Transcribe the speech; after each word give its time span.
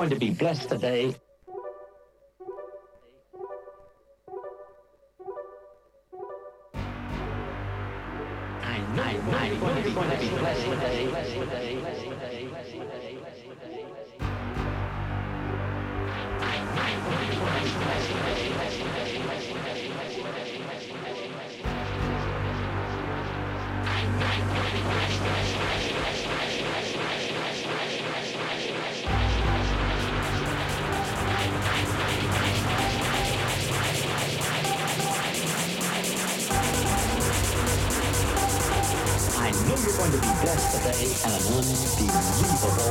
going 0.00 0.08
to 0.08 0.16
be 0.16 0.30
blessed 0.30 0.70
today. 0.70 1.14
I 8.62 8.78
know, 8.96 9.02
I 9.02 9.12
know 9.12 9.44
you're 9.44 9.60
going 9.60 9.76
to 9.76 9.82
be 9.82 10.28
blessed 10.38 10.64
today. 10.64 11.10
know 39.70 39.76
you're 39.82 39.96
going 39.96 40.10
to 40.10 40.18
be 40.18 40.32
blessed 40.42 40.76
today 40.76 41.14
and 41.24 41.42
unbelievable 41.54 42.90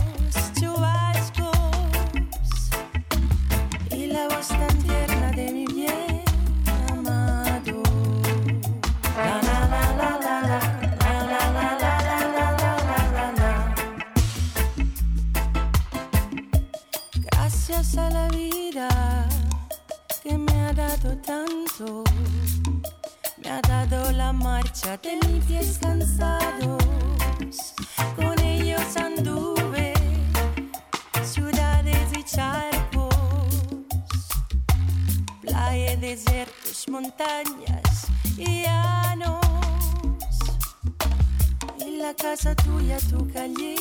sous 43.11 43.25
calier, 43.25 43.75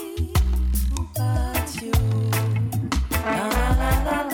sous 0.75 1.05
patio. 1.15 1.93
La, 3.25 3.49
la, 3.49 3.91
la, 4.05 4.30